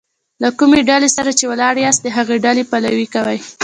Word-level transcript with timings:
له 0.43 0.49
کومي 0.59 0.81
ډلي 0.89 1.09
سره 1.17 1.29
چي 1.39 1.45
ولاړ 1.47 1.73
یاست؛ 1.83 1.99
د 2.03 2.07
هغي 2.17 2.37
ډلي 2.45 2.63
پلوي 2.71 3.07
کوئ! 3.15 3.39